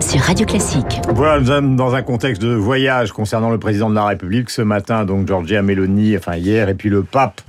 sur 0.00 0.20
Radio 0.20 0.46
Classique. 0.46 1.00
Voilà, 1.14 1.40
nous 1.40 1.46
sommes 1.46 1.76
dans 1.76 1.94
un 1.94 2.02
contexte 2.02 2.40
de 2.40 2.54
voyage 2.54 3.12
concernant 3.12 3.50
le 3.50 3.58
président 3.58 3.90
de 3.90 3.94
la 3.94 4.06
République. 4.06 4.50
Ce 4.50 4.62
matin, 4.62 5.04
donc 5.04 5.26
Giorgia 5.26 5.62
Meloni, 5.62 6.16
enfin 6.16 6.36
hier, 6.36 6.68
et 6.68 6.74
puis 6.74 6.88
le 6.88 7.02
pape. 7.02 7.40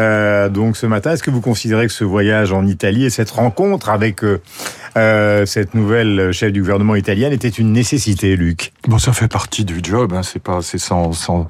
Euh, 0.00 0.48
donc 0.48 0.76
ce 0.76 0.86
matin, 0.86 1.12
est-ce 1.12 1.22
que 1.22 1.30
vous 1.30 1.40
considérez 1.40 1.86
que 1.86 1.92
ce 1.92 2.04
voyage 2.04 2.52
en 2.52 2.66
Italie 2.66 3.04
et 3.04 3.10
cette 3.10 3.30
rencontre 3.30 3.90
avec 3.90 4.24
euh, 4.24 4.40
euh, 4.96 5.46
cette 5.46 5.74
nouvelle 5.74 6.32
chef 6.32 6.52
du 6.52 6.60
gouvernement 6.60 6.94
italien 6.94 7.30
était 7.30 7.48
une 7.48 7.72
nécessité, 7.72 8.36
Luc? 8.36 8.72
Bon, 8.88 8.98
ça 8.98 9.12
fait 9.12 9.28
partie 9.28 9.64
du 9.64 9.80
job. 9.82 10.12
Hein. 10.14 10.22
C'est 10.22 10.42
pas, 10.42 10.60
c'est 10.62 10.78
sans, 10.78 11.12
sans, 11.12 11.46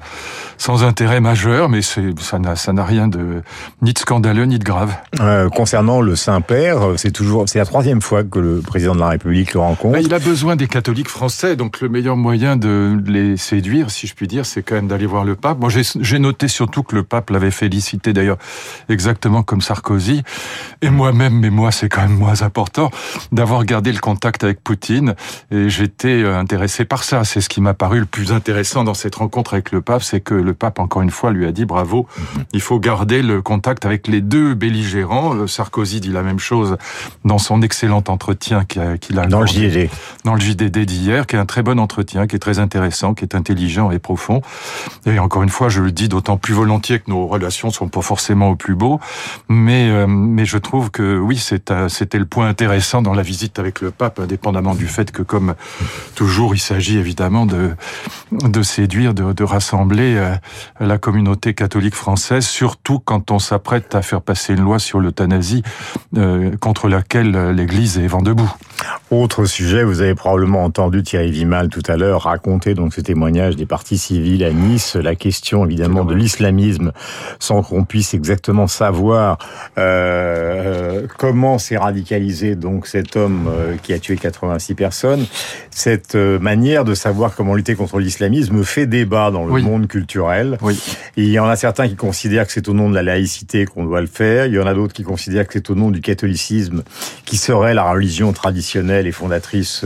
sans 0.57 0.83
intérêt 0.83 1.21
majeur, 1.21 1.69
mais 1.69 1.81
c'est, 1.81 2.19
ça 2.19 2.37
n'a, 2.37 2.55
ça 2.55 2.73
n'a 2.73 2.83
rien 2.83 3.07
de 3.07 3.41
ni 3.81 3.93
de 3.93 3.99
scandaleux 3.99 4.45
ni 4.45 4.59
de 4.59 4.63
grave. 4.63 4.93
Euh, 5.19 5.49
concernant 5.49 6.01
le 6.01 6.15
Saint-Père, 6.15 6.79
c'est 6.97 7.11
toujours, 7.11 7.47
c'est 7.47 7.59
la 7.59 7.65
troisième 7.65 8.01
fois 8.01 8.23
que 8.23 8.39
le 8.39 8.59
président 8.61 8.93
de 8.93 8.99
la 8.99 9.09
République 9.09 9.53
le 9.53 9.61
rencontre. 9.61 9.93
Ben, 9.93 10.03
il 10.05 10.13
a 10.13 10.19
besoin 10.19 10.48
des 10.55 10.67
catholiques 10.67 11.09
français, 11.09 11.55
donc 11.55 11.81
le 11.81 11.89
meilleur 11.89 12.15
moyen 12.15 12.55
de 12.55 13.01
les 13.05 13.37
séduire, 13.37 13.91
si 13.91 14.07
je 14.07 14.13
puis 14.13 14.27
dire, 14.27 14.45
c'est 14.45 14.63
quand 14.63 14.75
même 14.75 14.87
d'aller 14.87 15.05
voir 15.05 15.23
le 15.23 15.35
pape. 15.35 15.59
Moi, 15.59 15.69
j'ai, 15.69 16.19
noté 16.19 16.47
surtout 16.47 16.83
que 16.83 16.95
le 16.95 17.03
pape 17.03 17.29
l'avait 17.29 17.51
félicité 17.51 18.13
d'ailleurs 18.13 18.37
exactement 18.89 19.43
comme 19.43 19.61
Sarkozy, 19.61 20.23
et 20.81 20.89
moi-même, 20.89 21.39
mais 21.39 21.49
moi, 21.49 21.71
c'est 21.71 21.89
quand 21.89 22.01
même 22.01 22.17
moins 22.17 22.41
important 22.41 22.91
d'avoir 23.31 23.65
gardé 23.65 23.91
le 23.91 23.99
contact 23.99 24.43
avec 24.43 24.63
Poutine, 24.63 25.15
et 25.51 25.69
j'étais 25.69 26.23
intéressé 26.25 26.85
par 26.85 27.03
ça. 27.03 27.23
C'est 27.23 27.41
ce 27.41 27.49
qui 27.49 27.61
m'a 27.61 27.73
paru 27.73 27.99
le 27.99 28.05
plus 28.05 28.31
intéressant 28.31 28.83
dans 28.83 28.93
cette 28.93 29.15
rencontre 29.15 29.53
avec 29.53 29.71
le 29.71 29.81
pape, 29.81 30.03
c'est 30.03 30.21
que 30.21 30.33
le 30.33 30.53
pape, 30.53 30.79
encore 30.79 31.01
une 31.01 31.11
fois, 31.11 31.31
lui 31.31 31.45
a 31.45 31.51
dit 31.51 31.65
bravo, 31.65 32.07
il 32.53 32.61
faut 32.61 32.79
garder 32.79 33.21
le 33.21 33.41
contact 33.41 33.85
avec 33.85 34.07
les 34.07 34.21
deux 34.21 34.53
belligérants. 34.53 35.35
Euh, 35.35 35.47
Sarkozy 35.47 35.99
dit 35.99 36.11
la 36.11 36.23
même 36.23 36.39
chose 36.39 36.77
dans 37.25 37.37
son 37.37 37.61
excellent 37.61 38.03
entretien 38.07 38.65
qu'il 38.65 39.19
a, 39.19 39.27
Dans 39.27 39.41
le 39.41 39.47
JDD. 39.47 39.89
dans 40.23 40.35
le 40.35 40.38
JDD 40.39 40.85
d'hier, 40.85 41.27
qui 41.27 41.35
est 41.35 41.39
un 41.39 41.45
très 41.45 41.63
bon 41.63 41.79
entretien, 41.79 42.27
qui 42.27 42.35
est 42.35 42.39
très 42.39 42.59
intéressant, 42.59 43.13
qui 43.13 43.23
est 43.23 43.35
intelligent 43.35 43.91
et 43.91 43.99
profond. 43.99 44.41
Et 45.05 45.19
encore 45.19 45.43
une 45.43 45.49
fois, 45.49 45.69
je 45.69 45.81
le 45.81 45.91
dis 45.91 46.07
d'autant 46.07 46.37
plus 46.37 46.53
volontiers 46.53 46.99
que 46.99 47.09
nos 47.09 47.27
relations 47.27 47.69
sont 47.69 47.89
pas 47.89 48.01
forcément 48.01 48.49
au 48.49 48.55
plus 48.55 48.75
beau, 48.75 48.99
mais 49.47 49.89
euh, 49.89 50.45
je 50.45 50.57
trouve 50.57 50.89
que 50.89 51.17
oui, 51.17 51.37
c'était 51.37 52.17
le 52.17 52.25
point 52.25 52.47
intéressant 52.47 53.01
dans 53.01 53.13
la 53.13 53.21
visite 53.21 53.59
avec 53.59 53.81
le 53.81 53.91
pape, 53.91 54.19
indépendamment 54.19 54.75
du 54.75 54.87
fait 54.87 55.11
que 55.11 55.21
comme 55.21 55.55
toujours, 56.15 56.55
il 56.55 56.59
s'agit 56.59 56.97
évidemment 56.97 57.45
de 57.45 57.75
séduire, 58.63 59.13
de, 59.13 59.43
rassembler 59.43 60.15
euh, 60.15 60.35
la 60.79 60.97
communauté 60.97 61.53
catholique 61.53 61.95
française, 61.95 62.45
surtout 62.45 62.99
quand 62.99 63.31
on 63.31 63.39
s'apprête 63.39 63.95
à 63.95 64.01
faire 64.01 64.21
passer 64.21 64.53
une 64.53 64.61
loi 64.61 64.79
sur 64.79 64.99
l'euthanasie 64.99 65.63
euh, 66.17 66.55
contre 66.57 66.87
laquelle 66.87 67.51
l'Église 67.51 67.97
est 67.97 68.07
vent 68.07 68.21
debout. 68.21 68.51
Autre 69.11 69.45
sujet, 69.45 69.83
vous 69.83 70.01
avez 70.01 70.15
probablement 70.15 70.28
entendu 70.33 71.03
Thierry 71.03 71.31
Vimal 71.31 71.69
tout 71.69 71.81
à 71.87 71.97
l'heure 71.97 72.23
raconter 72.23 72.73
donc 72.73 72.93
ce 72.93 73.01
témoignage 73.01 73.55
des 73.55 73.65
partis 73.65 73.97
civils 73.97 74.43
à 74.43 74.51
Nice, 74.51 74.95
la 74.95 75.15
question 75.15 75.65
évidemment 75.65 76.05
de 76.05 76.13
l'islamisme, 76.13 76.91
sans 77.39 77.63
qu'on 77.63 77.83
puisse 77.83 78.13
exactement 78.13 78.67
savoir 78.67 79.37
euh, 79.77 81.07
comment 81.17 81.57
s'est 81.57 81.77
radicalisé 81.77 82.55
donc 82.55 82.87
cet 82.87 83.15
homme 83.15 83.49
euh, 83.49 83.75
qui 83.81 83.93
a 83.93 83.99
tué 83.99 84.15
86 84.17 84.75
personnes. 84.75 85.25
Cette 85.71 86.15
euh, 86.15 86.39
manière 86.39 86.85
de 86.85 86.93
savoir 86.93 87.35
comment 87.35 87.55
lutter 87.55 87.75
contre 87.75 87.99
l'islamisme 87.99 88.63
fait 88.63 88.85
débat 88.85 89.31
dans 89.31 89.45
le 89.45 89.51
Oui. 89.51 89.63
monde 89.63 89.87
culturel. 89.87 90.57
Oui. 90.61 90.79
Et 91.17 91.23
il 91.23 91.29
y 91.29 91.39
en 91.39 91.47
a 91.47 91.55
certains 91.55 91.87
qui 91.87 91.95
considèrent 91.95 92.45
que 92.45 92.53
c'est 92.53 92.67
au 92.69 92.73
nom 92.73 92.89
de 92.89 92.95
la 92.95 93.03
laïcité 93.03 93.65
qu'on 93.65 93.83
doit 93.85 94.01
le 94.01 94.07
faire. 94.07 94.45
Il 94.45 94.53
y 94.53 94.59
en 94.59 94.67
a 94.67 94.73
d'autres 94.73 94.93
qui 94.93 95.03
considèrent 95.03 95.47
que 95.47 95.53
c'est 95.53 95.69
au 95.69 95.75
nom 95.75 95.89
du 95.89 96.01
catholicisme 96.01 96.83
qui 97.25 97.37
serait 97.37 97.73
la 97.73 97.89
religion 97.91 98.31
traditionnelle 98.33 99.07
et 99.07 99.11
fondatrice 99.11 99.85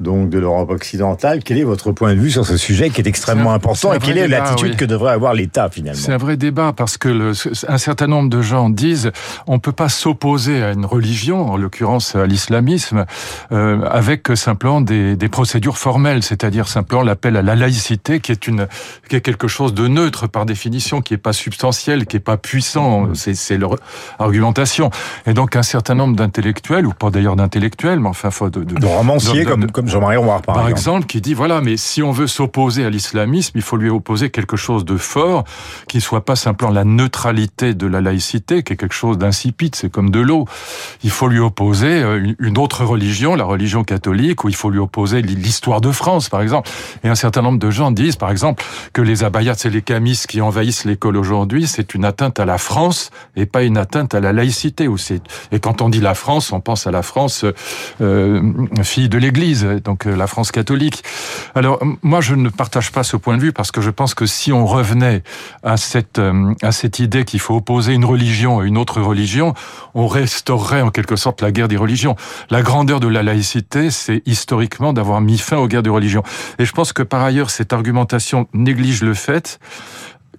donc 0.00 0.30
de 0.30 0.38
l'Europe 0.38 0.70
occidentale. 0.70 1.40
Quel 1.44 1.58
est 1.58 1.64
votre 1.64 1.92
point 1.92 2.14
de 2.14 2.20
vue 2.20 2.30
sur 2.30 2.46
ce 2.46 2.56
sujet 2.56 2.90
qui 2.90 3.00
est 3.00 3.06
extrêmement 3.06 3.52
un- 3.52 3.56
important 3.56 3.92
et 3.92 3.98
quelle 3.98 4.18
est 4.18 4.28
l'attitude 4.28 4.70
oui. 4.72 4.76
que 4.76 4.84
devrait 4.84 5.12
avoir 5.12 5.34
l'État 5.34 5.68
finalement? 5.70 6.00
C'est 6.00 6.12
un 6.12 6.18
vrai 6.18 6.36
débat 6.36 6.72
parce 6.76 6.96
que 6.98 7.08
le, 7.08 7.32
un 7.68 7.78
certain 7.78 8.06
nombre 8.06 8.28
de 8.30 8.42
gens 8.42 8.70
disent 8.70 9.10
on 9.46 9.58
peut 9.58 9.72
pas 9.72 9.88
s'opposer 9.88 10.62
à 10.62 10.72
une 10.72 10.84
religion, 10.86 11.50
en 11.50 11.56
l'occurrence 11.56 12.14
à 12.16 12.26
l'islamisme, 12.26 13.04
euh, 13.52 13.82
avec 13.90 14.28
simplement 14.36 14.80
des, 14.80 15.16
des 15.16 15.28
procédures 15.28 15.78
formelles, 15.78 16.22
c'est-à-dire 16.22 16.68
simplement 16.68 17.02
l'appel 17.02 17.36
à 17.36 17.42
la 17.42 17.54
laïcité, 17.54 18.20
qui 18.20 18.32
est 18.32 18.46
une, 18.46 18.66
qui 19.08 19.16
est 19.16 19.20
quelque 19.20 19.48
chose 19.48 19.74
de 19.74 19.88
neutre 19.88 20.26
par 20.26 20.46
définition, 20.46 21.00
qui 21.02 21.14
est 21.14 21.18
pas 21.18 21.32
substantiel, 21.32 22.06
qui 22.06 22.16
est 22.16 22.20
pas 22.20 22.36
puissant. 22.36 23.08
C'est, 23.14 23.34
c'est 23.34 23.58
leur 23.58 23.76
argumentation. 24.18 24.90
Et 25.26 25.34
donc 25.34 25.56
un 25.56 25.62
certain 25.62 25.94
nombre 25.94 26.16
d'intellectuels, 26.16 26.86
ou 26.86 26.92
pas 26.92 27.10
d'ailleurs 27.10 27.36
d'intellectuels, 27.36 28.00
mais 28.00 28.08
enfin 28.08 28.30
faut 28.30 28.50
de, 28.50 28.64
de, 28.64 28.74
De 28.74 28.86
romanciers 28.86 29.40
de- 29.44 29.44
de- 29.44 29.44
comme, 29.44 29.66
comme 29.82 29.90
Jean-Marie 29.90 30.16
Roire 30.16 30.40
par, 30.42 30.54
par 30.54 30.68
exemple. 30.68 30.78
exemple, 30.78 31.06
qui 31.06 31.20
dit 31.20 31.34
voilà, 31.34 31.60
mais 31.60 31.76
si 31.76 32.02
on 32.02 32.12
veut 32.12 32.26
s'opposer 32.26 32.84
à 32.84 32.90
l'islamisme, 32.90 33.52
il 33.56 33.62
faut 33.62 33.76
lui 33.76 33.90
opposer 33.90 34.30
quelque 34.30 34.56
chose 34.56 34.84
de 34.84 34.96
fort, 34.96 35.44
qui 35.88 36.00
soit 36.00 36.24
pas 36.24 36.36
simplement 36.36 36.70
la 36.72 36.84
neutralité 36.84 37.74
de 37.74 37.86
la 37.86 38.00
laïcité, 38.00 38.62
qui 38.62 38.72
est 38.72 38.76
quelque 38.76 38.94
chose 38.94 39.18
d'insipide, 39.18 39.74
c'est 39.74 39.90
comme 39.90 40.10
de 40.10 40.20
l'eau. 40.20 40.46
Il 41.02 41.10
faut 41.10 41.28
lui 41.28 41.38
opposer 41.40 42.02
euh, 42.02 42.32
une- 42.38 42.58
autre 42.58 42.84
religion, 42.84 43.34
la 43.34 43.44
religion 43.44 43.82
catholique, 43.82 44.44
ou 44.44 44.48
il 44.48 44.54
faut 44.54 44.70
lui 44.70 44.78
opposer 44.78 45.20
l'histoire 45.22 45.80
de 45.80 45.90
France, 45.90 46.28
par 46.28 46.42
exemple. 46.42 46.70
Et 47.02 47.08
un 47.08 47.14
certain 47.14 47.42
nombre 47.42 47.58
de 47.58 47.70
gens 47.70 47.90
disent, 47.90 48.16
par 48.16 48.30
exemple, 48.30 48.62
que 48.92 49.02
les 49.02 49.24
abayats 49.24 49.54
et 49.64 49.70
les 49.70 49.82
camis 49.82 50.22
qui 50.28 50.40
envahissent 50.40 50.84
l'école 50.84 51.16
aujourd'hui, 51.16 51.66
c'est 51.66 51.94
une 51.94 52.04
atteinte 52.04 52.38
à 52.38 52.44
la 52.44 52.58
France 52.58 53.10
et 53.34 53.46
pas 53.46 53.62
une 53.64 53.78
atteinte 53.78 54.14
à 54.14 54.20
la 54.20 54.32
laïcité. 54.32 54.86
Et 55.50 55.58
quand 55.60 55.82
on 55.82 55.88
dit 55.88 56.00
la 56.00 56.14
France, 56.14 56.52
on 56.52 56.60
pense 56.60 56.86
à 56.86 56.90
la 56.92 57.02
France 57.02 57.44
euh, 58.00 58.42
fille 58.82 59.08
de 59.08 59.18
l'Église, 59.18 59.66
donc 59.80 60.06
euh, 60.06 60.14
la 60.14 60.26
France 60.26 60.52
catholique. 60.52 61.02
Alors 61.54 61.80
moi, 62.02 62.20
je 62.20 62.34
ne 62.34 62.48
partage 62.48 62.92
pas 62.92 63.02
ce 63.02 63.16
point 63.16 63.36
de 63.36 63.42
vue 63.42 63.52
parce 63.52 63.70
que 63.70 63.80
je 63.80 63.90
pense 63.90 64.14
que 64.14 64.26
si 64.26 64.52
on 64.52 64.66
revenait 64.66 65.22
à 65.62 65.76
cette 65.76 66.18
euh, 66.18 66.54
à 66.62 66.72
cette 66.72 66.98
idée 66.98 67.24
qu'il 67.24 67.40
faut 67.40 67.56
opposer 67.56 67.94
une 67.94 68.04
religion 68.04 68.60
à 68.60 68.64
une 68.64 68.78
autre 68.78 69.00
religion, 69.00 69.54
on 69.94 70.06
restaurerait 70.06 70.82
en 70.82 70.90
quelque 70.90 71.16
sorte 71.16 71.42
la 71.42 71.52
guerre 71.52 71.68
des 71.68 71.76
religions. 71.76 72.16
La 72.50 72.62
grandeur 72.62 73.00
de 73.00 73.08
la 73.08 73.22
laïcité, 73.22 73.90
c'est 73.90 74.22
historiquement 74.26 74.92
d'avoir 74.92 75.20
mis 75.20 75.38
fin 75.38 75.58
aux 75.58 75.68
guerres 75.68 75.82
de 75.82 75.90
religion. 75.90 76.22
Et 76.58 76.64
je 76.64 76.72
pense 76.72 76.92
que 76.92 77.02
par 77.02 77.22
ailleurs, 77.22 77.50
cette 77.50 77.72
argumentation 77.72 78.48
néglige 78.52 79.02
le 79.02 79.14
fait 79.14 79.58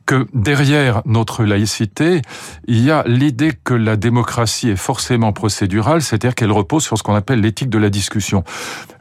que 0.05 0.27
derrière 0.33 1.01
notre 1.05 1.43
laïcité, 1.43 2.21
il 2.67 2.81
y 2.83 2.91
a 2.91 3.03
l'idée 3.05 3.53
que 3.63 3.73
la 3.73 3.95
démocratie 3.95 4.69
est 4.69 4.75
forcément 4.75 5.33
procédurale, 5.33 6.01
c'est-à-dire 6.01 6.35
qu'elle 6.35 6.51
repose 6.51 6.83
sur 6.83 6.97
ce 6.97 7.03
qu'on 7.03 7.15
appelle 7.15 7.41
l'éthique 7.41 7.69
de 7.69 7.77
la 7.77 7.89
discussion. 7.89 8.43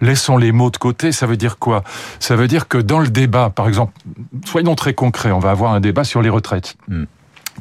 Laissons 0.01 0.37
les 0.37 0.53
mots 0.53 0.71
de 0.71 0.77
côté, 0.77 1.13
ça 1.13 1.27
veut 1.27 1.37
dire 1.37 1.59
quoi? 1.59 1.83
Ça 2.21 2.37
veut 2.37 2.49
dire 2.49 2.69
que 2.69 2.79
dans 2.79 3.01
le 3.01 3.09
débat, 3.09 3.51
par 3.51 3.69
exemple, 3.69 3.93
soyons 4.45 4.75
très 4.75 4.95
concrets, 4.95 5.33
on 5.33 5.39
va 5.39 5.51
avoir 5.51 5.73
un 5.73 5.81
débat 5.81 6.05
sur 6.05 6.23
les 6.23 6.31
retraites. 6.31 6.77
Hmm. 6.89 7.05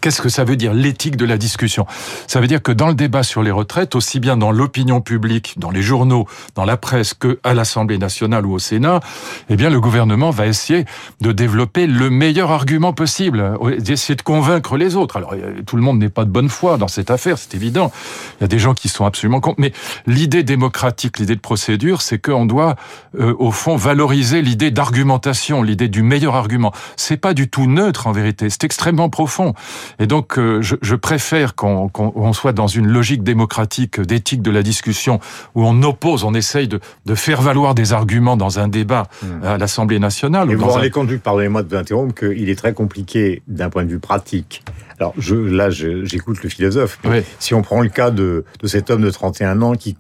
Qu'est-ce 0.01 0.21
que 0.21 0.29
ça 0.29 0.43
veut 0.43 0.55
dire 0.55 0.73
l'éthique 0.73 1.15
de 1.15 1.25
la 1.25 1.37
discussion? 1.37 1.85
Ça 2.25 2.41
veut 2.41 2.47
dire 2.47 2.63
que 2.63 2.71
dans 2.71 2.87
le 2.87 2.95
débat 2.95 3.21
sur 3.21 3.43
les 3.43 3.51
retraites, 3.51 3.93
aussi 3.93 4.19
bien 4.19 4.35
dans 4.35 4.51
l'opinion 4.51 4.99
publique, 4.99 5.55
dans 5.57 5.69
les 5.69 5.83
journaux, 5.83 6.27
dans 6.55 6.65
la 6.65 6.75
presse 6.75 7.13
que 7.13 7.39
à 7.43 7.53
l'Assemblée 7.53 7.99
nationale 7.99 8.47
ou 8.47 8.53
au 8.53 8.59
Sénat, 8.59 8.99
eh 9.49 9.55
bien 9.55 9.69
le 9.69 9.79
gouvernement 9.79 10.31
va 10.31 10.47
essayer 10.47 10.85
de 11.21 11.31
développer 11.31 11.85
le 11.85 12.09
meilleur 12.09 12.51
argument 12.51 12.93
possible, 12.93 13.57
d'essayer 13.77 14.15
de 14.15 14.23
convaincre 14.23 14.75
les 14.75 14.95
autres. 14.95 15.17
Alors 15.17 15.33
euh, 15.33 15.61
tout 15.65 15.75
le 15.75 15.83
monde 15.83 15.99
n'est 15.99 16.09
pas 16.09 16.25
de 16.25 16.31
bonne 16.31 16.49
foi 16.49 16.77
dans 16.77 16.87
cette 16.87 17.11
affaire, 17.11 17.37
c'est 17.37 17.53
évident. 17.53 17.91
Il 18.39 18.43
y 18.43 18.45
a 18.45 18.47
des 18.47 18.59
gens 18.59 18.73
qui 18.73 18.89
sont 18.89 19.05
absolument 19.05 19.39
contre, 19.39 19.59
mais 19.59 19.71
l'idée 20.07 20.41
démocratique, 20.41 21.19
l'idée 21.19 21.35
de 21.35 21.41
procédure, 21.41 22.01
c'est 22.01 22.17
qu'on 22.17 22.47
doit 22.47 22.75
euh, 23.19 23.35
au 23.37 23.51
fond 23.51 23.75
valoriser 23.75 24.41
l'idée 24.41 24.71
d'argumentation, 24.71 25.61
l'idée 25.61 25.89
du 25.89 26.01
meilleur 26.01 26.35
argument. 26.35 26.73
C'est 26.95 27.17
pas 27.17 27.35
du 27.35 27.49
tout 27.49 27.67
neutre 27.67 28.07
en 28.07 28.11
vérité, 28.11 28.49
c'est 28.49 28.63
extrêmement 28.63 29.09
profond. 29.09 29.53
Et 29.99 30.07
donc, 30.07 30.37
euh, 30.37 30.61
je, 30.61 30.75
je 30.81 30.95
préfère 30.95 31.55
qu'on 31.55 31.89
qu'on- 31.89 32.11
on 32.15 32.33
soit 32.33 32.53
dans 32.53 32.67
une 32.67 32.87
logique 32.87 33.23
démocratique, 33.23 33.99
euh, 33.99 34.05
d'éthique 34.05 34.41
de 34.41 34.51
la 34.51 34.63
discussion, 34.63 35.19
où 35.55 35.65
on 35.65 35.81
oppose, 35.83 36.23
on 36.23 36.33
essaye 36.33 36.67
de, 36.67 36.79
de 37.05 37.15
faire 37.15 37.41
valoir 37.41 37.75
des 37.75 37.93
arguments 37.93 38.37
dans 38.37 38.59
un 38.59 38.67
débat 38.67 39.07
à 39.43 39.57
l'Assemblée 39.57 39.99
nationale. 39.99 40.49
Et 40.51 40.55
ou 40.55 40.59
vous 40.59 40.65
vous 40.65 40.71
un- 40.71 40.75
rendez 40.75 40.89
compte, 40.91 41.09
Luc, 41.09 41.21
pardonnez-moi 41.23 41.63
de 41.63 41.69
vous 41.69 41.75
interrompre, 41.75 42.13
qu'il 42.13 42.49
est 42.49 42.55
très 42.55 42.73
compliqué 42.73 43.41
d'un 43.47 43.69
point 43.69 43.83
de 43.83 43.89
vue 43.89 43.99
pratique. 43.99 44.63
Alors, 45.01 45.15
je, 45.17 45.33
là, 45.33 45.71
j'écoute 45.71 46.43
le 46.43 46.49
philosophe. 46.49 46.99
Si 47.39 47.55
on 47.55 47.63
prend 47.63 47.81
le 47.81 47.89
cas 47.89 48.11
de, 48.11 48.45
de 48.61 48.67
cet 48.67 48.91
homme 48.91 49.01
de 49.01 49.09
31 49.09 49.59
ans 49.63 49.73
qui, 49.73 49.95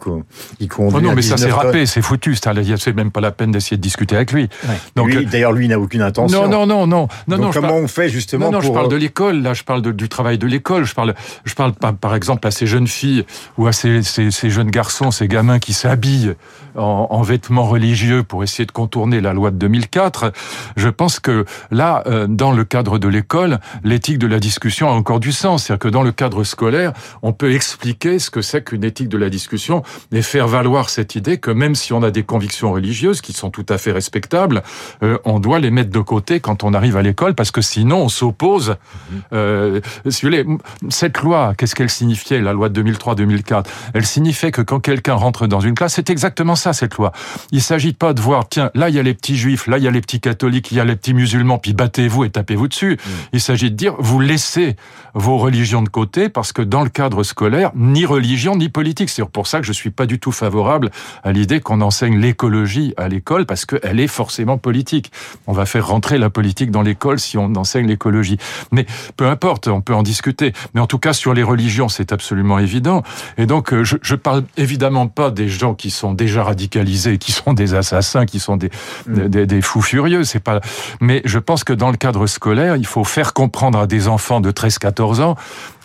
qui 0.59 0.67
conduit. 0.67 0.97
Oh 0.99 1.01
non, 1.01 1.15
mais 1.15 1.23
ça 1.23 1.35
19 1.37 1.49
c'est 1.49 1.55
râpé, 1.55 1.85
c'est 1.87 2.03
foutu. 2.03 2.35
C'est 2.35 2.95
même 2.95 3.09
pas 3.09 3.19
la 3.19 3.31
peine 3.31 3.51
d'essayer 3.51 3.77
de 3.77 3.81
discuter 3.81 4.15
avec 4.15 4.31
lui. 4.31 4.43
Ouais. 4.43 4.75
Donc, 4.95 5.07
Lui, 5.07 5.17
euh, 5.17 5.23
D'ailleurs, 5.23 5.53
lui, 5.53 5.65
il 5.65 5.69
n'a 5.69 5.79
aucune 5.79 6.03
intention. 6.03 6.43
Non, 6.43 6.47
non, 6.47 6.67
non, 6.67 6.85
non, 6.85 7.07
non, 7.27 7.37
Donc, 7.37 7.39
non. 7.39 7.51
comment 7.51 7.67
parle- 7.69 7.83
on 7.83 7.87
fait 7.87 8.09
justement 8.09 8.45
Non, 8.45 8.51
non, 8.51 8.59
pour... 8.59 8.67
je 8.67 8.73
parle 8.73 8.89
de 8.89 8.95
l'école, 8.95 9.41
là, 9.41 9.55
je 9.55 9.63
parle 9.63 9.81
de- 9.81 9.91
du 9.91 10.07
travail 10.07 10.37
de 10.37 10.45
l'école, 10.45 10.83
je 10.85 10.93
parle, 10.93 11.15
je 11.45 11.55
parle 11.55 11.73
par, 11.73 11.95
par 11.95 12.13
exemple 12.13 12.45
à 12.47 12.51
ces 12.51 12.67
jeunes 12.67 12.87
filles 12.87 13.25
ou 13.57 13.65
à 13.65 13.71
ces, 13.73 14.03
ces, 14.03 14.29
ces 14.29 14.51
jeunes 14.51 14.69
garçons, 14.69 15.09
ces 15.09 15.27
gamins 15.27 15.57
qui 15.57 15.73
s'habillent 15.73 16.33
en, 16.75 17.07
en 17.09 17.21
vêtements 17.23 17.65
religieux 17.65 18.21
pour 18.21 18.43
essayer 18.43 18.67
de 18.67 18.71
contourner 18.71 19.19
la 19.19 19.33
loi 19.33 19.49
de 19.49 19.55
2004. 19.57 20.31
Je 20.77 20.89
pense 20.89 21.19
que 21.19 21.45
là, 21.71 22.03
euh, 22.05 22.27
dans 22.27 22.51
le 22.51 22.63
cadre 22.65 22.99
de 22.99 23.07
l'école, 23.07 23.59
l'éthique 23.83 24.19
de 24.19 24.27
la 24.27 24.39
discussion 24.39 24.90
a 24.91 24.95
encore 24.95 25.19
du 25.19 25.31
sens. 25.31 25.63
C'est-à-dire 25.63 25.79
que 25.79 25.87
dans 25.87 26.03
le 26.03 26.11
cadre 26.11 26.43
scolaire, 26.43 26.93
on 27.21 27.33
peut 27.33 27.53
expliquer 27.53 28.19
ce 28.19 28.29
que 28.29 28.41
c'est 28.41 28.63
qu'une 28.63 28.83
éthique 28.83 29.09
de 29.09 29.17
la 29.17 29.29
discussion 29.29 29.83
et 30.11 30.21
faire 30.21 30.47
valoir 30.47 30.89
cette 30.89 31.15
idée 31.15 31.37
que 31.37 31.51
même 31.51 31.75
si 31.75 31.93
on 31.93 32.03
a 32.03 32.11
des 32.11 32.23
convictions 32.23 32.71
religieuses 32.71 33.21
qui 33.21 33.33
sont 33.33 33.49
tout 33.49 33.65
à 33.69 33.77
fait 33.77 33.91
respectables, 33.91 34.63
euh, 35.03 35.17
on 35.25 35.39
doit 35.39 35.59
les 35.59 35.71
mettre 35.71 35.89
de 35.89 35.99
côté 35.99 36.39
quand 36.39 36.63
on 36.63 36.73
arrive 36.73 36.97
à 36.97 37.01
l'école 37.01 37.35
parce 37.35 37.51
que 37.51 37.61
sinon 37.61 38.03
on 38.03 38.09
s'oppose. 38.09 38.69
Mhm. 38.69 39.21
Euh, 39.33 39.81
si 40.09 40.25
vous 40.25 40.31
voulez, 40.31 40.45
cette 40.89 41.19
loi, 41.19 41.53
qu'est-ce 41.57 41.75
qu'elle 41.75 41.89
signifiait, 41.89 42.41
la 42.41 42.53
loi 42.53 42.69
de 42.69 42.81
2003-2004 42.81 43.65
Elle 43.93 44.05
signifiait 44.05 44.51
que 44.51 44.61
quand 44.61 44.79
quelqu'un 44.79 45.15
rentre 45.15 45.47
dans 45.47 45.59
une 45.59 45.75
classe, 45.75 45.93
c'est 45.95 46.09
exactement 46.09 46.55
ça 46.55 46.73
cette 46.73 46.95
loi. 46.95 47.11
Il 47.51 47.61
s'agit 47.61 47.93
pas 47.93 48.13
de 48.13 48.21
voir, 48.21 48.47
tiens, 48.49 48.71
là 48.75 48.89
il 48.89 48.95
y 48.95 48.99
a 48.99 49.03
les 49.03 49.13
petits 49.13 49.37
juifs, 49.37 49.67
là 49.67 49.77
il 49.77 49.83
y 49.83 49.87
a 49.87 49.91
les 49.91 50.01
petits 50.01 50.19
catholiques, 50.19 50.71
il 50.71 50.77
y 50.77 50.79
a 50.79 50.85
les 50.85 50.95
petits 50.95 51.13
musulmans, 51.13 51.57
puis 51.57 51.73
battez-vous 51.73 52.25
et 52.25 52.29
tapez-vous 52.29 52.67
dessus. 52.67 52.91
Mhm. 52.91 53.13
Il 53.33 53.41
s'agit 53.41 53.71
de 53.71 53.75
dire, 53.75 53.95
vous 53.99 54.19
laissez 54.19 54.70
vos 55.13 55.37
religions 55.37 55.81
de 55.81 55.89
côté 55.89 56.29
parce 56.29 56.53
que 56.53 56.61
dans 56.61 56.83
le 56.83 56.89
cadre 56.89 57.23
scolaire, 57.23 57.71
ni 57.75 58.05
religion 58.05 58.55
ni 58.55 58.69
politique. 58.69 59.09
C'est 59.09 59.25
pour 59.25 59.47
ça 59.47 59.59
que 59.59 59.65
je 59.65 59.71
suis 59.71 59.89
pas 59.89 60.05
du 60.05 60.19
tout 60.19 60.31
favorable 60.31 60.89
à 61.23 61.31
l'idée 61.31 61.59
qu'on 61.59 61.81
enseigne 61.81 62.17
l'écologie 62.17 62.93
à 62.97 63.07
l'école 63.07 63.45
parce 63.45 63.65
qu'elle 63.65 63.99
est 63.99 64.07
forcément 64.07 64.57
politique. 64.57 65.11
On 65.47 65.53
va 65.53 65.65
faire 65.65 65.87
rentrer 65.87 66.17
la 66.17 66.29
politique 66.29 66.71
dans 66.71 66.81
l'école 66.81 67.19
si 67.19 67.37
on 67.37 67.55
enseigne 67.55 67.87
l'écologie. 67.87 68.37
Mais 68.71 68.85
peu 69.17 69.27
importe, 69.27 69.67
on 69.67 69.81
peut 69.81 69.95
en 69.95 70.03
discuter. 70.03 70.53
Mais 70.73 70.81
en 70.81 70.87
tout 70.87 70.99
cas, 70.99 71.13
sur 71.13 71.33
les 71.33 71.43
religions, 71.43 71.89
c'est 71.89 72.11
absolument 72.11 72.59
évident. 72.59 73.03
Et 73.37 73.45
donc, 73.45 73.73
euh, 73.73 73.83
je, 73.83 73.97
je 74.01 74.15
parle 74.15 74.43
évidemment 74.57 75.07
pas 75.07 75.31
des 75.31 75.47
gens 75.47 75.73
qui 75.73 75.91
sont 75.91 76.13
déjà 76.13 76.43
radicalisés, 76.43 77.17
qui 77.17 77.31
sont 77.31 77.53
des 77.53 77.73
assassins, 77.73 78.25
qui 78.25 78.39
sont 78.39 78.57
des, 78.57 78.69
mm. 79.07 79.27
des, 79.27 79.45
des 79.45 79.61
fous 79.61 79.81
furieux. 79.81 80.23
C'est 80.23 80.39
pas. 80.39 80.61
Mais 80.99 81.21
je 81.25 81.39
pense 81.39 81.63
que 81.63 81.73
dans 81.73 81.91
le 81.91 81.97
cadre 81.97 82.27
scolaire, 82.27 82.75
il 82.75 82.85
faut 82.85 83.03
faire 83.03 83.33
comprendre 83.33 83.79
à 83.79 83.87
des 83.87 84.07
enfants 84.07 84.41
de 84.41 84.51
13-14 84.67 85.21
ans 85.21 85.35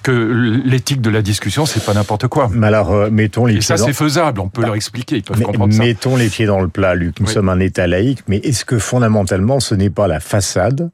que 0.03 0.13
l'éthique 0.65 1.01
de 1.01 1.11
la 1.11 1.23
discussion, 1.23 1.67
c'est 1.67 1.85
pas 1.85 1.95
n'importe 1.95 2.29
quoi. 2.29 2.49
Mais 2.53 2.69
alors, 2.69 2.93
euh, 2.93 3.11
mettons 3.11 3.47
les 3.47 3.57
Et 3.57 3.61
ça, 3.61 3.77
c'est 3.77 3.93
faisable. 3.93 4.41
On 4.41 4.49
peut 4.49 4.63
leur 4.63 4.77
expliquer. 4.77 5.17
Ils 5.17 5.23
peuvent 5.23 5.39
mais, 5.39 5.45
comprendre 5.45 5.73
ça. 5.73 5.83
Mettons 5.83 6.17
les 6.17 6.29
pieds 6.29 6.47
dans 6.47 6.61
le 6.61 6.69
plat, 6.69 6.95
Luc. 6.95 7.19
Nous 7.21 7.27
sommes 7.27 7.49
un 7.49 7.59
État 7.59 7.87
laïque, 7.87 8.21
mais 8.29 8.37
est-ce 8.39 8.65
que 8.65 8.79
fondamentalement, 8.79 9.59
ce 9.59 9.75
n'est 9.75 9.91
pas 9.91 10.07
la 10.07 10.21
façade 10.21 10.91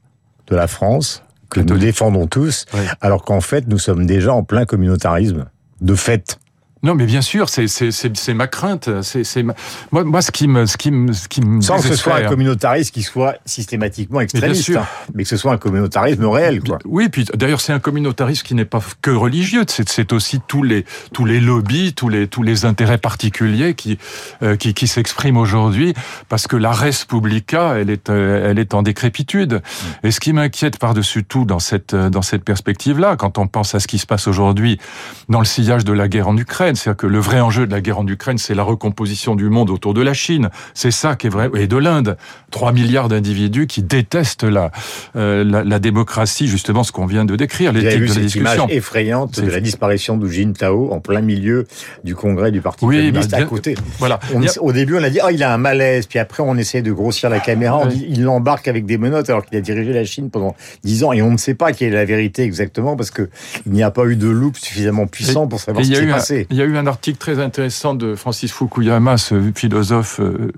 de 0.48 0.56
la 0.56 0.66
France 0.66 1.22
que 1.50 1.60
nous 1.60 1.76
défendons 1.76 2.26
tous, 2.26 2.64
oui. 2.72 2.80
alors 3.02 3.24
qu'en 3.24 3.42
fait, 3.42 3.68
nous 3.68 3.78
sommes 3.78 4.06
déjà 4.06 4.32
en 4.32 4.42
plein 4.42 4.64
communautarisme 4.64 5.44
de 5.82 5.94
fait? 5.94 6.38
Non, 6.84 6.96
mais 6.96 7.06
bien 7.06 7.22
sûr, 7.22 7.48
c'est 7.48 7.68
c'est 7.68 8.34
ma 8.34 8.48
crainte. 8.48 8.90
C'est 9.02 9.42
ma... 9.44 9.54
moi, 9.92 10.02
moi, 10.02 10.20
ce 10.20 10.32
qui 10.32 10.48
me 10.48 10.66
ce 10.66 10.76
qui 10.76 10.90
me 10.90 11.12
ce 11.12 11.28
qui 11.28 11.40
me 11.40 11.60
sans 11.60 11.76
que 11.76 11.82
ce 11.82 11.94
soit 11.94 12.16
un 12.16 12.28
communautarisme 12.28 12.90
qui 12.92 13.02
soit 13.02 13.36
systématiquement 13.46 14.20
extrémiste, 14.20 14.70
mais, 14.70 14.76
hein, 14.78 14.86
mais, 15.14 15.22
que 15.22 15.28
ce 15.28 15.36
soit 15.36 15.52
un 15.52 15.58
communautarisme 15.58 16.24
réel, 16.26 16.60
quoi. 16.60 16.78
Oui, 16.84 17.08
puis 17.08 17.24
d'ailleurs, 17.34 17.60
c'est 17.60 17.72
un 17.72 17.78
communautarisme 17.78 18.44
qui 18.44 18.56
n'est 18.56 18.64
pas 18.64 18.80
que 19.00 19.12
religieux. 19.12 19.64
C'est 19.68 20.12
aussi 20.12 20.40
tous 20.48 20.64
les 20.64 20.84
tous 21.12 21.24
les 21.24 21.38
lobbies, 21.38 21.94
tous 21.94 22.08
les 22.08 22.26
tous 22.26 22.42
les 22.42 22.64
intérêts 22.64 22.98
particuliers 22.98 23.74
qui 23.74 23.98
euh, 24.42 24.56
qui, 24.56 24.74
qui 24.74 24.88
s'expriment 24.88 25.36
aujourd'hui 25.36 25.94
parce 26.28 26.48
que 26.48 26.56
la 26.56 26.72
res 26.72 27.06
publica, 27.08 27.76
elle 27.78 27.90
est 27.90 28.10
euh, 28.10 28.50
elle 28.50 28.58
est 28.58 28.74
en 28.74 28.82
décrépitude. 28.82 29.54
Mm. 30.02 30.06
Et 30.08 30.10
ce 30.10 30.18
qui 30.18 30.32
m'inquiète 30.32 30.80
par-dessus 30.80 31.22
tout 31.22 31.44
dans 31.44 31.60
cette 31.60 31.94
dans 31.94 32.22
cette 32.22 32.42
perspective-là, 32.42 33.14
quand 33.14 33.38
on 33.38 33.46
pense 33.46 33.76
à 33.76 33.80
ce 33.80 33.86
qui 33.86 33.98
se 33.98 34.06
passe 34.06 34.26
aujourd'hui 34.26 34.80
dans 35.28 35.38
le 35.38 35.44
sillage 35.44 35.84
de 35.84 35.92
la 35.92 36.08
guerre 36.08 36.26
en 36.26 36.36
Ukraine 36.36 36.71
c'est-à-dire 36.74 36.96
que 36.96 37.06
le 37.06 37.18
vrai 37.18 37.40
enjeu 37.40 37.66
de 37.66 37.72
la 37.72 37.80
guerre 37.80 37.98
en 37.98 38.06
Ukraine, 38.06 38.38
c'est 38.38 38.54
la 38.54 38.62
recomposition 38.62 39.34
du 39.34 39.48
monde 39.48 39.70
autour 39.70 39.94
de 39.94 40.02
la 40.02 40.14
Chine. 40.14 40.50
C'est 40.74 40.90
ça 40.90 41.16
qui 41.16 41.26
est 41.26 41.30
vrai. 41.30 41.50
Et 41.54 41.66
de 41.66 41.76
l'Inde. 41.76 42.16
3 42.50 42.72
milliards 42.72 43.08
d'individus 43.08 43.66
qui 43.66 43.82
détestent 43.82 44.44
la, 44.44 44.70
euh, 45.16 45.42
la, 45.42 45.64
la, 45.64 45.78
démocratie, 45.78 46.48
justement 46.48 46.84
ce 46.84 46.92
qu'on 46.92 47.06
vient 47.06 47.24
de 47.24 47.34
décrire, 47.34 47.72
l'éthique 47.72 48.00
de 48.00 48.06
la 48.06 48.12
cette 48.12 48.22
discussion. 48.22 48.66
image 48.66 48.76
effrayante 48.76 49.40
de 49.40 49.50
la 49.50 49.60
disparition 49.60 50.16
d'Hu 50.16 50.30
Jintao 50.30 50.92
en 50.92 51.00
plein 51.00 51.22
milieu 51.22 51.66
du 52.04 52.14
congrès 52.14 52.50
du 52.50 52.60
Parti 52.60 52.84
oui, 52.84 52.98
communiste 52.98 53.30
bah, 53.30 53.38
à 53.38 53.44
côté. 53.44 53.74
Voilà. 53.98 54.20
On, 54.34 54.42
au 54.60 54.72
début, 54.72 54.96
on 54.96 55.02
a 55.02 55.10
dit, 55.10 55.18
oh, 55.24 55.28
il 55.32 55.42
a 55.42 55.52
un 55.52 55.58
malaise. 55.58 56.06
Puis 56.06 56.18
après, 56.18 56.42
on 56.42 56.56
essaie 56.56 56.82
de 56.82 56.92
grossir 56.92 57.30
la 57.30 57.40
caméra. 57.40 57.78
On 57.78 57.86
dit, 57.86 58.06
il 58.08 58.22
l'embarque 58.22 58.68
avec 58.68 58.86
des 58.86 58.98
menottes 58.98 59.30
alors 59.30 59.44
qu'il 59.44 59.56
a 59.56 59.60
dirigé 59.60 59.92
la 59.92 60.04
Chine 60.04 60.30
pendant 60.30 60.54
10 60.84 61.04
ans. 61.04 61.12
Et 61.12 61.22
on 61.22 61.30
ne 61.30 61.38
sait 61.38 61.54
pas 61.54 61.72
quelle 61.72 61.92
est 61.92 61.96
la 61.96 62.04
vérité 62.04 62.42
exactement 62.42 62.96
parce 62.96 63.10
que 63.10 63.28
il 63.66 63.72
n'y 63.72 63.82
a 63.82 63.90
pas 63.90 64.04
eu 64.06 64.16
de 64.16 64.28
loupe 64.28 64.58
suffisamment 64.58 65.06
puissant 65.06 65.46
pour 65.46 65.60
savoir 65.60 65.84
ce 65.84 65.90
qui 65.90 65.96
s'est 65.96 66.06
passé. 66.06 66.46
Il 66.50 66.61
y 66.62 66.64
a 66.64 66.68
eu 66.68 66.76
un 66.76 66.86
article 66.86 67.18
très 67.18 67.40
intéressant 67.40 67.94
de 67.94 68.14
Francis 68.14 68.52
Fukuyama, 68.52 69.16
ce 69.16 69.52
philosophe 69.54 70.20
euh, 70.20 70.52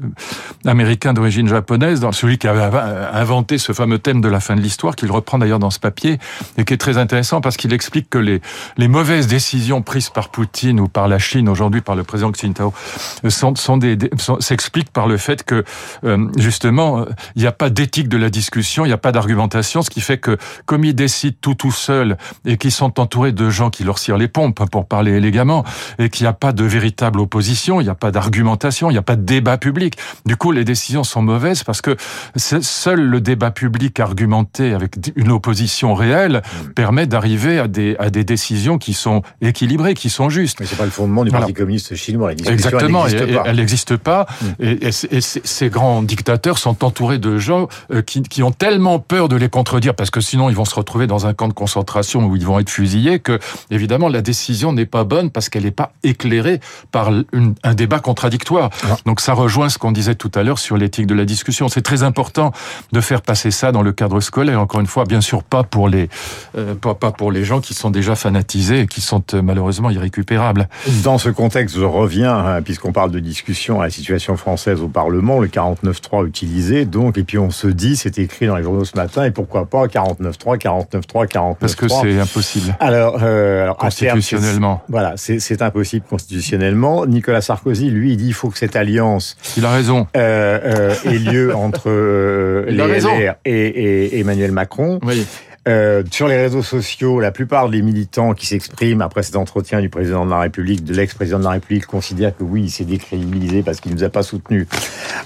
américain 0.66 1.12
d'origine 1.12 1.48
japonaise, 1.48 2.00
dans 2.00 2.12
celui 2.12 2.38
qui 2.38 2.46
avait 2.46 2.78
inventé 3.12 3.58
ce 3.58 3.72
fameux 3.72 3.98
thème 3.98 4.20
de 4.20 4.28
la 4.28 4.40
fin 4.40 4.56
de 4.56 4.60
l'histoire, 4.60 4.96
qu'il 4.96 5.10
reprend 5.10 5.38
d'ailleurs 5.38 5.58
dans 5.58 5.70
ce 5.70 5.78
papier, 5.78 6.18
et 6.58 6.64
qui 6.64 6.74
est 6.74 6.78
très 6.78 6.98
intéressant 6.98 7.40
parce 7.40 7.56
qu'il 7.56 7.72
explique 7.72 8.10
que 8.10 8.18
les, 8.18 8.40
mauvaises 8.88 9.26
décisions 9.26 9.82
prises 9.82 10.10
par 10.10 10.28
Poutine 10.28 10.78
ou 10.78 10.88
par 10.88 11.08
la 11.08 11.18
Chine 11.18 11.48
aujourd'hui, 11.48 11.80
par 11.80 11.96
le 11.96 12.04
président 12.04 12.30
Xi 12.30 12.52
Jinping, 12.54 13.78
des, 13.80 14.10
s'expliquent 14.40 14.92
par 14.92 15.06
le 15.06 15.16
fait 15.16 15.42
que 15.42 15.64
euh, 16.04 16.28
justement 16.36 17.06
il 17.34 17.42
n'y 17.42 17.48
a 17.48 17.52
pas 17.52 17.70
d'éthique 17.70 18.08
de 18.08 18.16
la 18.18 18.30
discussion, 18.30 18.84
il 18.84 18.88
n'y 18.88 18.94
a 18.94 18.98
pas 18.98 19.12
d'argumentation, 19.12 19.82
ce 19.82 19.90
qui 19.90 20.00
fait 20.00 20.18
que 20.18 20.36
comme 20.66 20.84
ils 20.84 20.94
décident 20.94 21.36
tout 21.40 21.54
tout 21.54 21.72
seuls 21.72 22.16
et 22.44 22.56
qu'ils 22.56 22.72
sont 22.72 23.00
entourés 23.00 23.32
de 23.32 23.50
gens 23.50 23.70
qui 23.70 23.84
leur 23.84 23.98
cirent 23.98 24.18
les 24.18 24.28
pompes, 24.28 24.62
pour 24.70 24.86
parler 24.86 25.12
élégamment, 25.12 25.64
et 25.98 26.10
qu'il 26.10 26.24
n'y 26.24 26.28
a 26.28 26.32
pas 26.32 26.52
de 26.52 26.64
véritable 26.64 27.20
opposition, 27.20 27.80
il 27.80 27.84
n'y 27.84 27.90
a 27.90 27.94
pas 27.94 28.10
d'argumentation, 28.10 28.90
il 28.90 28.94
n'y 28.94 28.98
a 28.98 29.02
pas 29.02 29.16
de 29.16 29.22
débat 29.22 29.58
public. 29.58 29.96
Du 30.26 30.36
coup, 30.36 30.52
les 30.52 30.64
décisions 30.64 31.04
sont 31.04 31.22
mauvaises 31.22 31.64
parce 31.64 31.80
que 31.80 31.96
seul 32.36 33.00
le 33.00 33.20
débat 33.20 33.50
public 33.50 33.98
argumenté 34.00 34.74
avec 34.74 34.96
une 35.16 35.30
opposition 35.30 35.94
réelle 35.94 36.42
mmh. 36.44 36.68
permet 36.74 37.06
d'arriver 37.06 37.58
à 37.58 37.68
des, 37.68 37.96
à 37.98 38.10
des 38.10 38.24
décisions 38.24 38.78
qui 38.78 38.92
sont 38.92 39.22
équilibrées, 39.40 39.94
qui 39.94 40.10
sont 40.10 40.28
justes. 40.28 40.60
Mais 40.60 40.66
c'est 40.66 40.76
pas 40.76 40.84
le 40.84 40.90
fondement 40.90 41.24
du 41.24 41.30
Parti 41.30 41.52
communiste 41.52 41.94
chinois. 41.94 42.32
La 42.44 42.52
Exactement, 42.52 43.06
elle 43.06 43.56
n'existe 43.56 43.96
pas. 43.96 44.26
Mmh. 44.40 44.46
Et, 44.60 44.88
et, 44.88 45.16
et, 45.16 45.20
ces 45.20 45.68
grands 45.68 46.02
dictateurs 46.02 46.58
sont 46.58 46.84
entourés 46.84 47.18
de 47.18 47.38
gens 47.38 47.68
euh, 47.90 48.02
qui, 48.02 48.22
qui 48.22 48.42
ont 48.42 48.50
tellement 48.50 48.98
peur 48.98 49.28
de 49.28 49.36
les 49.36 49.48
contredire 49.48 49.94
parce 49.94 50.10
que 50.10 50.20
sinon 50.20 50.48
ils 50.50 50.56
vont 50.56 50.64
se 50.64 50.74
retrouver 50.74 51.06
dans 51.06 51.26
un 51.26 51.34
camp 51.34 51.48
de 51.48 51.52
concentration 51.52 52.26
où 52.26 52.36
ils 52.36 52.44
vont 52.44 52.58
être 52.58 52.70
fusillés 52.70 53.20
que 53.20 53.38
évidemment 53.70 54.08
la 54.08 54.20
décision 54.20 54.72
n'est 54.72 54.86
pas 54.86 55.04
bonne 55.04 55.30
parce 55.30 55.48
qu'elle 55.48 55.64
n'est 55.64 55.70
pas 55.70 55.83
éclairée 56.02 56.60
par 56.92 57.10
une, 57.32 57.54
un 57.62 57.74
débat 57.74 58.00
contradictoire. 58.00 58.70
Ah. 58.84 58.96
Donc 59.06 59.20
ça 59.20 59.34
rejoint 59.34 59.68
ce 59.68 59.78
qu'on 59.78 59.92
disait 59.92 60.14
tout 60.14 60.30
à 60.34 60.42
l'heure 60.42 60.58
sur 60.58 60.76
l'éthique 60.76 61.06
de 61.06 61.14
la 61.14 61.24
discussion. 61.24 61.68
C'est 61.68 61.82
très 61.82 62.02
important 62.02 62.52
de 62.92 63.00
faire 63.00 63.22
passer 63.22 63.50
ça 63.50 63.72
dans 63.72 63.82
le 63.82 63.92
cadre 63.92 64.20
scolaire. 64.20 64.60
Encore 64.60 64.80
une 64.80 64.86
fois, 64.86 65.04
bien 65.04 65.20
sûr 65.20 65.42
pas 65.42 65.62
pour 65.62 65.88
les 65.88 66.08
euh, 66.56 66.74
pas, 66.74 66.94
pas 66.94 67.12
pour 67.12 67.32
les 67.32 67.44
gens 67.44 67.60
qui 67.60 67.74
sont 67.74 67.90
déjà 67.90 68.14
fanatisés 68.14 68.80
et 68.80 68.86
qui 68.86 69.00
sont 69.00 69.22
euh, 69.34 69.42
malheureusement 69.42 69.90
irrécupérables. 69.90 70.68
Dans 71.02 71.18
ce 71.18 71.28
contexte, 71.28 71.76
je 71.76 71.84
reviens 71.84 72.36
hein, 72.36 72.62
puisqu'on 72.62 72.92
parle 72.92 73.10
de 73.10 73.20
discussion 73.20 73.80
à 73.80 73.84
la 73.84 73.90
situation 73.90 74.36
française 74.36 74.80
au 74.80 74.88
Parlement, 74.88 75.40
le 75.40 75.48
49.3 75.48 76.26
utilisé. 76.26 76.84
Donc 76.84 77.18
et 77.18 77.24
puis 77.24 77.38
on 77.38 77.50
se 77.50 77.66
dit, 77.66 77.96
c'est 77.96 78.18
écrit 78.18 78.46
dans 78.46 78.56
les 78.56 78.62
journaux 78.62 78.84
ce 78.84 78.96
matin 78.96 79.24
et 79.24 79.30
pourquoi 79.30 79.66
pas 79.66 79.86
49.3, 79.86 80.58
49.3, 80.58 81.28
49.3. 81.28 81.56
Parce 81.58 81.74
que 81.74 81.88
c'est 81.88 82.18
impossible. 82.18 82.76
Alors, 82.80 83.18
euh, 83.22 83.62
alors 83.62 83.76
constitutionnellement. 83.76 84.76
Terme, 84.76 84.86
voilà, 84.88 85.14
c'est 85.16 85.62
impossible 85.74 86.06
constitutionnellement. 86.08 87.04
Nicolas 87.04 87.40
Sarkozy, 87.40 87.90
lui, 87.90 88.12
il 88.12 88.16
dit 88.16 88.28
il 88.28 88.32
faut 88.32 88.48
que 88.48 88.58
cette 88.58 88.76
alliance. 88.76 89.36
Il 89.56 89.64
a 89.64 89.72
raison. 89.72 90.06
Euh, 90.16 90.94
euh, 91.04 91.10
ait 91.10 91.18
lieu 91.18 91.54
entre 91.54 91.88
euh, 91.88 92.64
les 92.68 93.00
LR 93.00 93.34
et, 93.44 93.52
et, 93.52 94.20
Emmanuel 94.20 94.52
Macron. 94.52 95.00
Oui. 95.02 95.26
Euh, 95.66 96.02
sur 96.10 96.28
les 96.28 96.36
réseaux 96.36 96.62
sociaux, 96.62 97.20
la 97.20 97.30
plupart 97.30 97.70
des 97.70 97.80
militants 97.80 98.34
qui 98.34 98.46
s'expriment 98.46 99.00
après 99.00 99.22
cet 99.22 99.36
entretien 99.36 99.80
du 99.80 99.88
président 99.88 100.26
de 100.26 100.30
la 100.30 100.40
République, 100.40 100.84
de 100.84 100.92
l'ex-président 100.92 101.38
de 101.38 101.44
la 101.44 101.50
République, 101.50 101.86
considèrent 101.86 102.36
que 102.36 102.42
oui, 102.44 102.64
il 102.64 102.70
s'est 102.70 102.84
décrédibilisé 102.84 103.62
parce 103.62 103.80
qu'il 103.80 103.92
ne 103.92 103.96
nous 103.96 104.04
a 104.04 104.10
pas 104.10 104.22
soutenus 104.22 104.66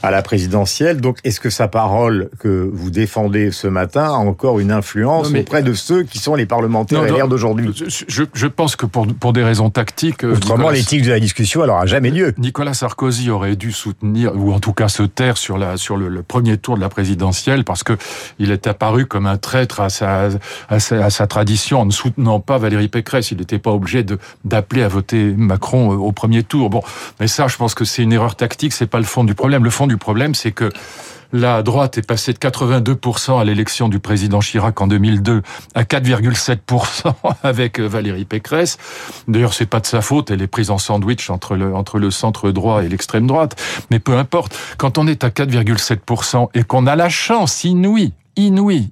à 0.02 0.12
la 0.12 0.22
présidentielle. 0.22 1.00
Donc, 1.00 1.18
est-ce 1.24 1.40
que 1.40 1.50
sa 1.50 1.66
parole 1.66 2.30
que 2.38 2.70
vous 2.72 2.90
défendez 2.90 3.50
ce 3.50 3.66
matin 3.66 4.04
a 4.04 4.12
encore 4.12 4.60
une 4.60 4.70
influence 4.70 5.26
non, 5.26 5.32
mais... 5.32 5.40
auprès 5.40 5.64
de 5.64 5.74
ceux 5.74 6.04
qui 6.04 6.18
sont 6.18 6.36
les 6.36 6.46
parlementaires 6.46 7.02
non, 7.02 7.16
LR 7.16 7.26
d'aujourd'hui? 7.26 7.72
je, 7.74 8.22
je, 8.32 8.46
pense 8.46 8.76
que 8.76 8.86
pour, 8.86 9.08
pour 9.08 9.32
des 9.32 9.42
raisons 9.42 9.70
tactiques... 9.70 10.24
Euh, 10.24 10.36
Autrement, 10.36 10.70
l'éthique 10.70 11.02
de 11.02 11.10
la 11.10 11.18
discussion, 11.20 11.62
elle 11.62 11.70
n'aura 11.70 11.86
jamais 11.86 12.10
lieu. 12.10 12.32
Nicolas 12.38 12.74
Sarkozy 12.74 13.30
aurait 13.30 13.56
dû 13.56 13.72
soutenir, 13.72 14.36
ou 14.36 14.52
en 14.52 14.60
tout 14.60 14.72
cas 14.72 14.88
se 14.88 15.02
taire 15.02 15.36
sur, 15.36 15.58
la, 15.58 15.76
sur 15.76 15.96
le, 15.96 16.08
le 16.08 16.22
premier 16.22 16.58
tour 16.58 16.76
de 16.76 16.80
la 16.80 16.88
présidentielle 16.88 17.64
parce 17.64 17.82
que 17.82 17.94
il 18.38 18.52
est 18.52 18.68
apparu 18.68 19.06
comme 19.06 19.26
un 19.26 19.36
traître 19.36 19.80
à 19.80 19.88
sa 19.88 20.27
à 20.68 20.80
sa, 20.80 21.26
tradition 21.26 21.80
en 21.80 21.86
ne 21.86 21.90
soutenant 21.90 22.40
pas 22.40 22.58
Valérie 22.58 22.88
Pécresse. 22.88 23.30
Il 23.30 23.38
n'était 23.38 23.58
pas 23.58 23.72
obligé 23.72 24.04
d'appeler 24.44 24.82
à 24.82 24.88
voter 24.88 25.32
Macron 25.36 25.92
euh, 25.92 25.96
au 25.96 26.12
premier 26.12 26.42
tour. 26.42 26.70
Bon, 26.70 26.82
mais 27.20 27.26
ça, 27.26 27.48
je 27.48 27.56
pense 27.56 27.74
que 27.74 27.84
c'est 27.84 28.02
une 28.02 28.12
erreur 28.12 28.36
tactique. 28.36 28.72
C'est 28.72 28.86
pas 28.86 28.98
le 28.98 29.04
fond 29.04 29.24
du 29.24 29.34
problème. 29.34 29.64
Le 29.64 29.70
fond 29.70 29.86
du 29.86 29.96
problème, 29.96 30.34
c'est 30.34 30.52
que 30.52 30.70
la 31.32 31.62
droite 31.62 31.98
est 31.98 32.06
passée 32.06 32.32
de 32.32 32.38
82% 32.38 33.38
à 33.38 33.44
l'élection 33.44 33.88
du 33.88 33.98
président 33.98 34.40
Chirac 34.40 34.80
en 34.80 34.86
2002 34.86 35.42
à 35.74 35.82
4,7% 35.82 37.12
avec 37.42 37.80
euh, 37.80 37.86
Valérie 37.86 38.24
Pécresse. 38.24 38.78
D'ailleurs, 39.26 39.52
c'est 39.52 39.66
pas 39.66 39.80
de 39.80 39.86
sa 39.86 40.00
faute, 40.00 40.30
elle 40.30 40.42
est 40.42 40.46
prise 40.46 40.70
en 40.70 40.78
sandwich 40.78 41.28
entre 41.30 41.54
le, 41.54 41.74
entre 41.74 41.98
le 41.98 42.10
centre 42.10 42.50
droit 42.50 42.82
et 42.82 42.88
l'extrême 42.88 43.26
droite. 43.26 43.60
Mais 43.90 43.98
peu 43.98 44.16
importe, 44.16 44.56
quand 44.78 44.98
on 44.98 45.06
est 45.06 45.24
à 45.24 45.28
4,7% 45.28 46.48
et 46.54 46.64
qu'on 46.64 46.86
a 46.86 46.96
la 46.96 47.08
chance 47.08 47.64
inouïe, 47.64 48.12
inouïe, 48.36 48.90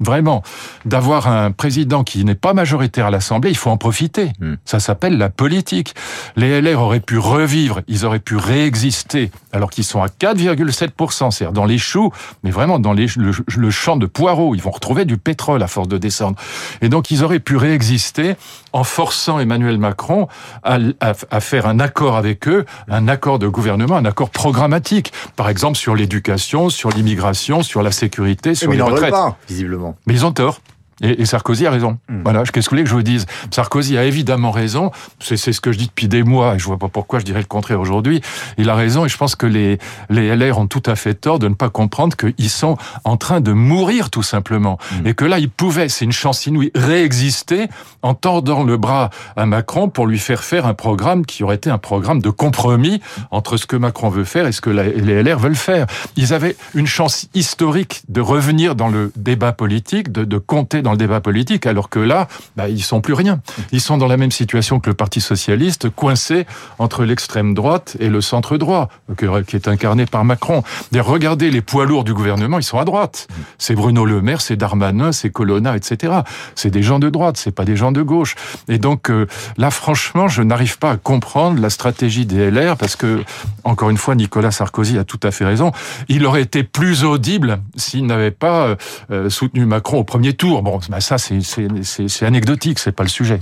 vraiment, 0.00 0.42
d'avoir 0.84 1.28
un 1.28 1.50
président 1.50 2.04
qui 2.04 2.24
n'est 2.24 2.34
pas 2.34 2.54
majoritaire 2.54 3.06
à 3.06 3.10
l'Assemblée, 3.10 3.50
il 3.50 3.56
faut 3.56 3.70
en 3.70 3.76
profiter. 3.76 4.32
Hmm. 4.40 4.54
Ça 4.64 4.80
s'appelle 4.80 5.18
la 5.18 5.30
politique. 5.30 5.94
Les 6.36 6.60
LR 6.60 6.80
auraient 6.80 7.00
pu 7.00 7.18
revivre, 7.18 7.80
ils 7.88 8.04
auraient 8.04 8.18
pu 8.18 8.36
réexister, 8.36 9.30
alors 9.52 9.70
qu'ils 9.70 9.84
sont 9.84 10.02
à 10.02 10.06
4,7%, 10.06 11.30
c'est-à-dire 11.30 11.52
dans 11.52 11.64
les 11.64 11.78
choux, 11.78 12.10
mais 12.42 12.50
vraiment 12.50 12.78
dans 12.78 12.92
les, 12.92 13.06
le, 13.16 13.70
champ 13.70 13.96
de 13.96 14.06
poireaux. 14.06 14.54
Ils 14.54 14.62
vont 14.62 14.70
retrouver 14.70 15.04
du 15.04 15.16
pétrole 15.16 15.62
à 15.62 15.66
force 15.66 15.88
de 15.88 15.98
descendre. 15.98 16.36
Et 16.80 16.88
donc, 16.88 17.10
ils 17.10 17.24
auraient 17.24 17.40
pu 17.40 17.56
réexister 17.56 18.36
en 18.72 18.84
forçant 18.84 19.38
Emmanuel 19.38 19.78
Macron 19.78 20.28
à, 20.62 20.78
à 21.00 21.40
faire 21.40 21.66
un 21.66 21.80
accord 21.80 22.16
avec 22.16 22.48
eux, 22.48 22.64
un 22.88 23.08
accord 23.08 23.38
de 23.38 23.48
gouvernement, 23.48 23.96
un 23.96 24.04
accord 24.04 24.30
programmatique. 24.30 25.12
Par 25.36 25.48
exemple, 25.48 25.76
sur 25.76 25.94
l'éducation, 25.94 26.70
sur 26.70 26.90
l'immigration, 26.90 27.62
sur 27.62 27.82
la 27.82 27.92
sécurité, 27.92 28.54
sur 28.54 28.70
les 28.72 28.80
retraites. 28.80 29.10
Pas, 29.10 29.36
visiblement. 29.48 29.87
Mais 30.06 30.14
ils 30.14 30.26
ont 30.26 30.32
tort. 30.32 30.60
Et, 31.00 31.24
Sarkozy 31.26 31.66
a 31.66 31.70
raison. 31.70 31.98
Hmm. 32.08 32.22
Voilà, 32.22 32.42
qu'est-ce 32.44 32.68
que 32.68 32.70
vous 32.70 32.76
voulez 32.76 32.84
que 32.84 32.90
je 32.90 32.94
vous 32.94 33.02
dise? 33.02 33.26
Sarkozy 33.50 33.96
a 33.96 34.04
évidemment 34.04 34.50
raison. 34.50 34.90
C'est 35.20 35.36
ce 35.36 35.60
que 35.60 35.72
je 35.72 35.78
dis 35.78 35.86
depuis 35.86 36.08
des 36.08 36.22
mois, 36.22 36.54
et 36.54 36.58
je 36.58 36.64
vois 36.64 36.78
pas 36.78 36.88
pourquoi 36.88 37.18
je 37.18 37.24
dirais 37.24 37.40
le 37.40 37.46
contraire 37.46 37.80
aujourd'hui. 37.80 38.20
Il 38.56 38.68
a 38.70 38.74
raison, 38.74 39.04
et 39.04 39.08
je 39.08 39.16
pense 39.16 39.36
que 39.36 39.46
les, 39.46 39.78
les 40.10 40.34
LR 40.34 40.58
ont 40.58 40.66
tout 40.66 40.82
à 40.86 40.96
fait 40.96 41.14
tort 41.14 41.38
de 41.38 41.48
ne 41.48 41.54
pas 41.54 41.70
comprendre 41.70 42.16
qu'ils 42.16 42.50
sont 42.50 42.76
en 43.04 43.16
train 43.16 43.40
de 43.40 43.52
mourir 43.52 44.10
tout 44.10 44.22
simplement, 44.22 44.78
hmm. 44.92 45.06
et 45.06 45.14
que 45.14 45.24
là 45.24 45.38
ils 45.38 45.50
pouvaient, 45.50 45.88
c'est 45.88 46.04
une 46.04 46.12
chance 46.12 46.46
inouïe, 46.46 46.70
réexister 46.74 47.68
en 48.02 48.14
tordant 48.14 48.64
le 48.64 48.76
bras 48.76 49.10
à 49.36 49.46
Macron 49.46 49.88
pour 49.88 50.06
lui 50.06 50.18
faire 50.18 50.42
faire 50.42 50.66
un 50.66 50.74
programme 50.74 51.26
qui 51.26 51.44
aurait 51.44 51.56
été 51.56 51.70
un 51.70 51.78
programme 51.78 52.20
de 52.20 52.30
compromis 52.30 53.00
entre 53.30 53.56
ce 53.56 53.66
que 53.66 53.76
Macron 53.76 54.08
veut 54.08 54.24
faire 54.24 54.46
et 54.46 54.52
ce 54.52 54.60
que 54.60 54.70
les 54.70 55.22
LR 55.22 55.38
veulent 55.38 55.54
faire. 55.54 55.86
Ils 56.16 56.32
avaient 56.32 56.56
une 56.74 56.86
chance 56.86 57.28
historique 57.34 58.02
de 58.08 58.20
revenir 58.20 58.74
dans 58.74 58.88
le 58.88 59.12
débat 59.16 59.52
politique, 59.52 60.12
de, 60.12 60.24
de 60.24 60.38
compter 60.38 60.82
dans 60.82 60.87
le 60.92 60.98
débat 60.98 61.20
politique, 61.20 61.66
alors 61.66 61.88
que 61.88 61.98
là, 61.98 62.28
bah, 62.56 62.68
ils 62.68 62.82
sont 62.82 63.00
plus 63.00 63.14
rien. 63.14 63.40
Ils 63.72 63.80
sont 63.80 63.98
dans 63.98 64.06
la 64.06 64.16
même 64.16 64.30
situation 64.30 64.80
que 64.80 64.90
le 64.90 64.94
Parti 64.94 65.20
socialiste, 65.20 65.90
coincé 65.90 66.46
entre 66.78 67.04
l'extrême 67.04 67.54
droite 67.54 67.96
et 68.00 68.08
le 68.08 68.20
centre 68.20 68.56
droit, 68.56 68.88
qui 69.16 69.56
est 69.56 69.68
incarné 69.68 70.06
par 70.06 70.24
Macron. 70.24 70.62
Regardez 70.94 71.50
les 71.50 71.62
poids 71.62 71.86
lourds 71.86 72.04
du 72.04 72.14
gouvernement, 72.14 72.58
ils 72.58 72.64
sont 72.64 72.78
à 72.78 72.84
droite. 72.84 73.28
C'est 73.58 73.74
Bruno 73.74 74.04
Le 74.04 74.20
Maire, 74.20 74.40
c'est 74.40 74.56
Darmanin, 74.56 75.12
c'est 75.12 75.30
Colonna, 75.30 75.76
etc. 75.76 76.20
C'est 76.54 76.70
des 76.70 76.82
gens 76.82 76.98
de 76.98 77.08
droite, 77.10 77.36
c'est 77.36 77.54
pas 77.54 77.64
des 77.64 77.76
gens 77.76 77.92
de 77.92 78.02
gauche. 78.02 78.34
Et 78.68 78.78
donc 78.78 79.10
euh, 79.10 79.26
là, 79.56 79.70
franchement, 79.70 80.28
je 80.28 80.42
n'arrive 80.42 80.78
pas 80.78 80.92
à 80.92 80.96
comprendre 80.96 81.60
la 81.60 81.70
stratégie 81.70 82.26
des 82.26 82.50
LR 82.50 82.76
parce 82.76 82.96
que, 82.96 83.22
encore 83.64 83.90
une 83.90 83.96
fois, 83.96 84.14
Nicolas 84.14 84.50
Sarkozy 84.50 84.98
a 84.98 85.04
tout 85.04 85.20
à 85.22 85.30
fait 85.30 85.44
raison. 85.44 85.72
Il 86.08 86.26
aurait 86.26 86.42
été 86.42 86.62
plus 86.62 87.04
audible 87.04 87.60
s'il 87.76 88.06
n'avait 88.06 88.30
pas 88.30 88.66
euh, 88.66 88.76
euh, 89.10 89.30
soutenu 89.30 89.64
Macron 89.66 89.98
au 89.98 90.04
premier 90.04 90.32
tour. 90.32 90.62
Bah 90.88 91.00
ça, 91.00 91.16
c'est 91.18 92.22
anecdotique, 92.22 92.78
c'est 92.78 92.92
pas 92.92 93.02
le 93.02 93.08
sujet. 93.08 93.40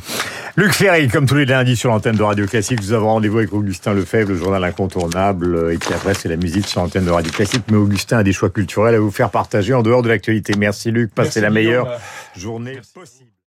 Luc 0.57 0.73
Ferry, 0.73 1.09
comme 1.09 1.27
tous 1.27 1.35
les 1.37 1.45
lundis 1.45 1.77
sur 1.77 1.91
l'antenne 1.91 2.17
de 2.17 2.23
Radio 2.23 2.47
Classique, 2.47 2.81
nous 2.81 2.93
avons 2.93 3.09
rendez-vous 3.09 3.39
avec 3.39 3.53
Augustin 3.53 3.93
Lefebvre, 3.95 4.31
le 4.31 4.37
journal 4.37 4.65
incontournable, 4.65 5.71
et 5.73 5.79
puis 5.79 5.93
après, 5.95 6.15
c'est 6.15 6.29
la 6.29 6.37
musique 6.37 6.67
sur 6.67 6.81
l'antenne 6.81 7.05
de 7.05 7.11
Radio 7.11 7.31
Classique. 7.31 7.65
Mais 7.71 7.77
Augustin 7.77 8.19
a 8.19 8.23
des 8.23 8.33
choix 8.33 8.51
culturels 8.51 8.95
à 8.95 9.01
vous 9.01 9.11
faire 9.11 9.31
partager 9.31 9.75
en 9.75 9.83
dehors 9.83 10.03
de 10.03 10.09
l'actualité. 10.09 10.55
Merci 10.57 10.91
Luc, 10.91 11.15
passez 11.15 11.41
la 11.41 11.51
meilleure 11.51 12.01
journée 12.35 12.81
possible. 12.95 13.36